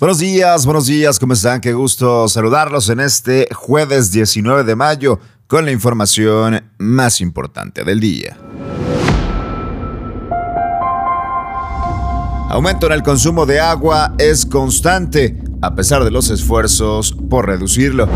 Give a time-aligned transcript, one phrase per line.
[0.00, 1.60] Buenos días, buenos días, ¿cómo están?
[1.60, 8.00] Qué gusto saludarlos en este jueves 19 de mayo con la información más importante del
[8.00, 8.34] día.
[12.48, 18.08] Aumento en el consumo de agua es constante, a pesar de los esfuerzos por reducirlo.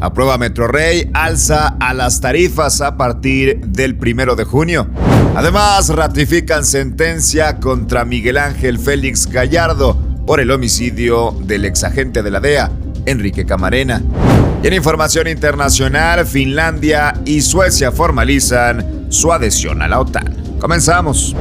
[0.00, 4.88] Aprueba Metrorrey alza a las tarifas a partir del primero de junio.
[5.36, 12.40] Además, ratifican sentencia contra Miguel Ángel Félix Gallardo por el homicidio del exagente de la
[12.40, 12.70] DEA,
[13.06, 14.02] Enrique Camarena.
[14.62, 20.58] Y en información internacional, Finlandia y Suecia formalizan su adhesión a la OTAN.
[20.60, 21.34] Comenzamos.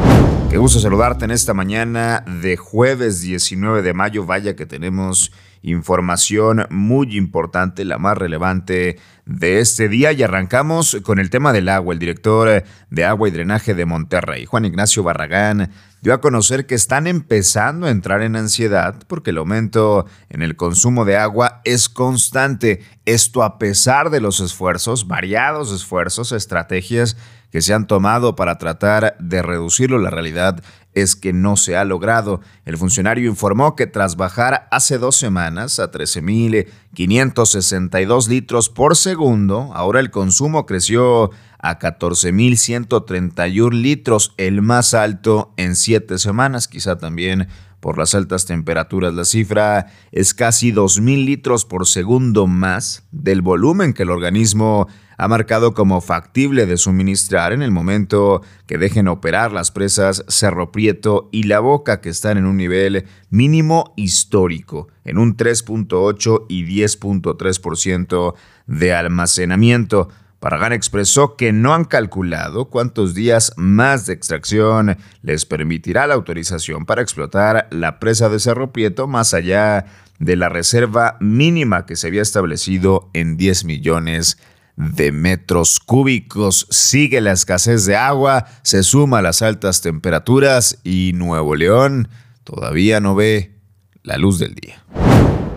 [0.52, 4.26] Qué gusto saludarte en esta mañana de jueves 19 de mayo.
[4.26, 10.12] Vaya que tenemos información muy importante, la más relevante de este día.
[10.12, 11.94] Y arrancamos con el tema del agua.
[11.94, 16.76] El director de Agua y Drenaje de Monterrey, Juan Ignacio Barragán, dio a conocer que
[16.76, 21.88] están empezando a entrar en ansiedad porque el aumento en el consumo de agua es
[21.88, 22.84] constante.
[23.06, 27.16] Esto a pesar de los esfuerzos, variados esfuerzos, estrategias
[27.52, 30.00] que se han tomado para tratar de reducirlo.
[30.00, 30.62] La realidad
[30.94, 32.42] es que no se ha logrado.
[32.66, 40.00] El funcionario informó que tras bajar hace dos semanas a 13.562 litros por segundo, ahora
[40.00, 47.50] el consumo creció a 14.131 litros, el más alto en siete semanas, quizá también
[47.82, 49.14] por las altas temperaturas.
[49.14, 54.88] La cifra es casi 2.000 litros por segundo más del volumen que el organismo
[55.18, 60.72] ha marcado como factible de suministrar en el momento que dejen operar las presas Cerro
[60.72, 66.66] Prieto y La Boca, que están en un nivel mínimo histórico, en un 3.8 y
[66.66, 68.34] 10.3%
[68.66, 70.10] de almacenamiento.
[70.42, 76.88] Paragán expresó que no han calculado cuántos días más de extracción les permitirá la autorización
[76.88, 79.86] para explotar la presa de Cerro Prieto más allá
[80.18, 84.40] de la reserva mínima que se había establecido en 10 millones
[84.78, 86.66] de metros cúbicos.
[86.72, 92.08] Sigue la escasez de agua, se suma las altas temperaturas y Nuevo León
[92.44, 93.60] todavía no ve
[94.02, 94.84] la luz del día.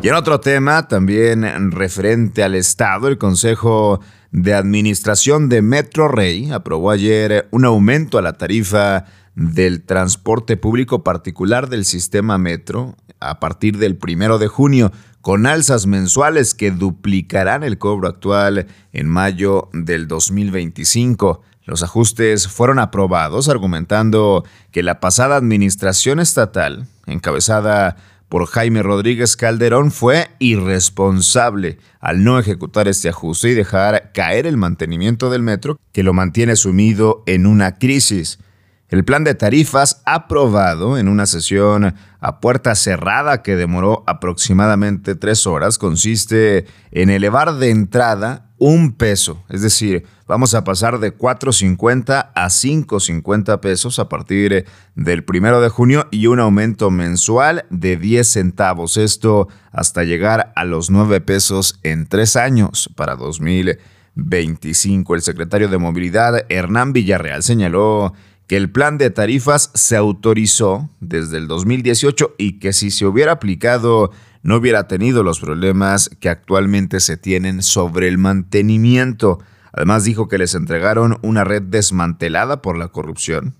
[0.02, 4.02] Y en otro tema, también referente al Estado, el Consejo
[4.34, 9.04] de Administración de Metro Rey aprobó ayer un aumento a la tarifa
[9.36, 14.90] del transporte público particular del sistema Metro a partir del primero de junio,
[15.20, 21.40] con alzas mensuales que duplicarán el cobro actual en mayo del 2025.
[21.62, 27.96] Los ajustes fueron aprobados argumentando que la pasada administración estatal, encabezada
[28.34, 34.56] por Jaime Rodríguez Calderón, fue irresponsable al no ejecutar este ajuste y dejar caer el
[34.56, 38.40] mantenimiento del metro que lo mantiene sumido en una crisis.
[38.88, 45.46] El plan de tarifas aprobado en una sesión a puerta cerrada que demoró aproximadamente tres
[45.46, 52.30] horas consiste en elevar de entrada un peso, es decir, vamos a pasar de 4.50
[52.34, 54.64] a 5.50 pesos a partir
[54.94, 60.64] del primero de junio y un aumento mensual de 10 centavos, esto hasta llegar a
[60.64, 65.14] los 9 pesos en tres años para 2025.
[65.14, 68.14] El secretario de Movilidad, Hernán Villarreal, señaló
[68.46, 73.32] que el plan de tarifas se autorizó desde el 2018 y que si se hubiera
[73.32, 74.10] aplicado
[74.44, 79.40] no hubiera tenido los problemas que actualmente se tienen sobre el mantenimiento.
[79.72, 83.56] Además dijo que les entregaron una red desmantelada por la corrupción,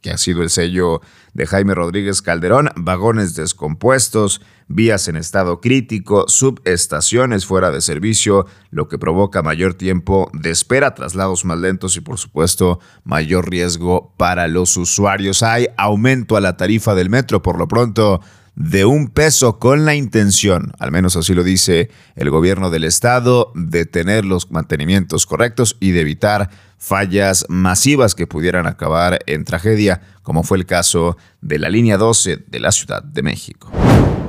[0.00, 1.02] que ha sido el sello
[1.34, 8.86] de Jaime Rodríguez Calderón, vagones descompuestos, vías en estado crítico, subestaciones fuera de servicio, lo
[8.86, 14.46] que provoca mayor tiempo de espera, traslados más lentos y por supuesto mayor riesgo para
[14.46, 15.42] los usuarios.
[15.42, 18.20] Hay aumento a la tarifa del metro, por lo pronto
[18.58, 23.52] de un peso con la intención, al menos así lo dice el gobierno del estado,
[23.54, 30.00] de tener los mantenimientos correctos y de evitar fallas masivas que pudieran acabar en tragedia,
[30.24, 33.70] como fue el caso de la línea 12 de la Ciudad de México.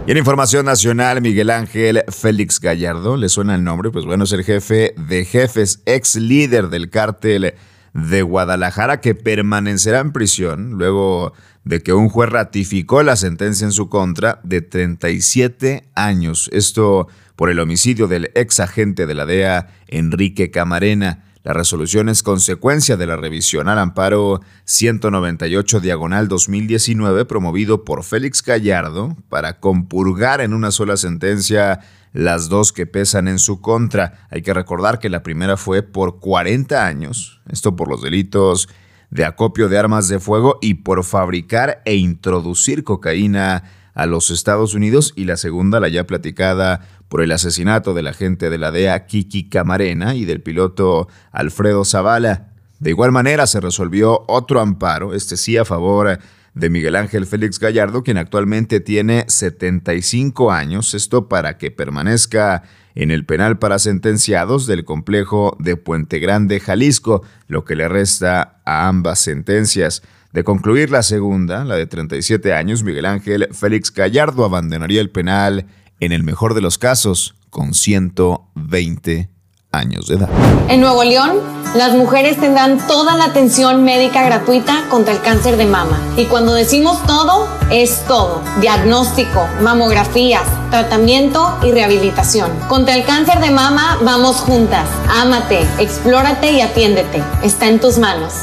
[0.05, 3.89] Y en información nacional, Miguel Ángel Félix Gallardo, ¿le suena el nombre?
[3.89, 7.55] Pues bueno, es el jefe de jefes, ex líder del cártel
[7.93, 11.33] de Guadalajara que permanecerá en prisión luego
[11.69, 16.49] de que un juez ratificó la sentencia en su contra de 37 años.
[16.51, 21.25] Esto por el homicidio del ex agente de la DEA, Enrique Camarena.
[21.43, 28.41] La resolución es consecuencia de la revisión al amparo 198 diagonal 2019 promovido por Félix
[28.41, 31.81] Gallardo para compurgar en una sola sentencia
[32.13, 34.27] las dos que pesan en su contra.
[34.31, 38.67] Hay que recordar que la primera fue por 40 años, esto por los delitos
[39.09, 43.63] de acopio de armas de fuego y por fabricar e introducir cocaína
[43.93, 48.49] a los Estados Unidos y la segunda, la ya platicada por el asesinato del agente
[48.49, 52.49] de la DEA Kiki Camarena y del piloto Alfredo Zavala.
[52.79, 56.19] De igual manera se resolvió otro amparo, este sí a favor
[56.59, 62.63] de Miguel Ángel Félix Gallardo, quien actualmente tiene 75 años, esto para que permanezca
[62.95, 68.61] en el penal para sentenciados del complejo de Puente Grande, Jalisco, lo que le resta
[68.65, 70.03] a ambas sentencias.
[70.33, 75.65] De concluir la segunda, la de 37 años, Miguel Ángel Félix Gallardo abandonaría el penal
[75.99, 79.29] en el mejor de los casos con 120
[79.71, 80.29] años de edad.
[80.67, 81.37] En Nuevo León,
[81.75, 85.99] las mujeres tendrán toda la atención médica gratuita contra el cáncer de mama.
[86.17, 88.41] Y cuando decimos todo, es todo.
[88.59, 92.51] Diagnóstico, mamografías, tratamiento y rehabilitación.
[92.67, 94.87] Contra el cáncer de mama vamos juntas.
[95.21, 97.21] Ámate, explórate y atiéndete.
[97.43, 98.33] Está en tus manos.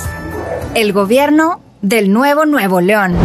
[0.74, 3.16] El gobierno del nuevo Nuevo León.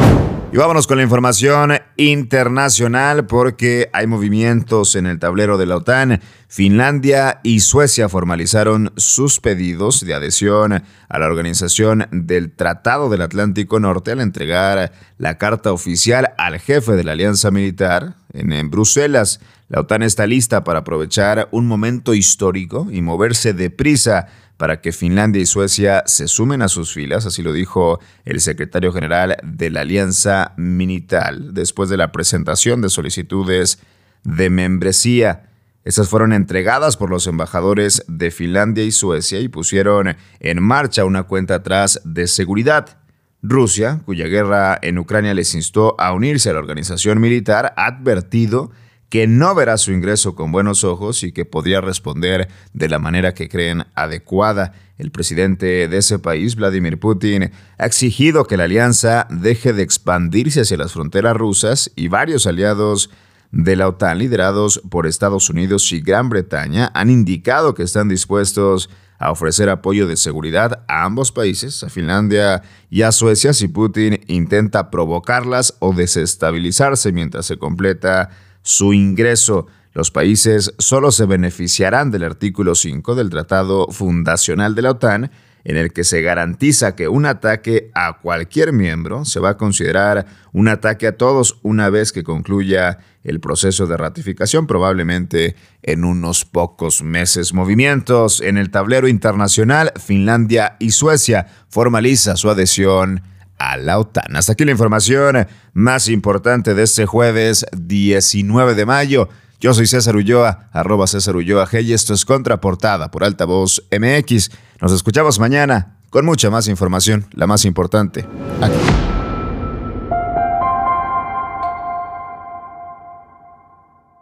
[0.51, 1.73] Y vámonos con la información
[2.09, 6.21] internacional porque hay movimientos en el tablero de la OTAN.
[6.47, 13.79] Finlandia y Suecia formalizaron sus pedidos de adhesión a la organización del Tratado del Atlántico
[13.79, 19.39] Norte al entregar la carta oficial al jefe de la alianza militar en, Bruselas.
[19.69, 25.41] La OTAN está lista para aprovechar un momento histórico y moverse deprisa para que Finlandia
[25.41, 29.81] y Suecia se sumen a sus filas, así lo dijo el secretario general de la
[29.81, 33.79] Alianza Militar después de la presentación de solicitudes
[34.23, 35.49] de membresía.
[35.83, 41.23] Estas fueron entregadas por los embajadores de Finlandia y Suecia y pusieron en marcha una
[41.23, 43.00] cuenta atrás de seguridad.
[43.43, 48.71] Rusia, cuya guerra en Ucrania les instó a unirse a la organización militar, ha advertido
[49.09, 53.33] que no verá su ingreso con buenos ojos y que podría responder de la manera
[53.33, 54.73] que creen adecuada.
[54.97, 60.61] El presidente de ese país, Vladimir Putin, ha exigido que la alianza deje de expandirse
[60.61, 63.09] hacia las fronteras rusas y varios aliados
[63.51, 68.89] de la OTAN, liderados por Estados Unidos y Gran Bretaña, han indicado que están dispuestos
[69.21, 74.19] a ofrecer apoyo de seguridad a ambos países, a Finlandia y a Suecia, si Putin
[74.25, 78.31] intenta provocarlas o desestabilizarse mientras se completa
[78.63, 79.67] su ingreso.
[79.93, 85.31] Los países solo se beneficiarán del artículo 5 del Tratado Fundacional de la OTAN,
[85.63, 90.25] en el que se garantiza que un ataque a cualquier miembro se va a considerar
[90.51, 96.45] un ataque a todos una vez que concluya el proceso de ratificación, probablemente en unos
[96.45, 97.53] pocos meses.
[97.53, 103.21] Movimientos en el tablero internacional, Finlandia y Suecia formaliza su adhesión
[103.57, 104.35] a la OTAN.
[104.35, 109.29] Hasta aquí la información más importante de este jueves 19 de mayo.
[109.59, 114.49] Yo soy César Ulloa, arroba César Ulloa G y esto es Contraportada por Altavoz MX.
[114.81, 118.25] Nos escuchamos mañana con mucha más información, la más importante.